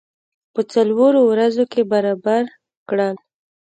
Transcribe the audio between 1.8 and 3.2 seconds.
برابر کړل.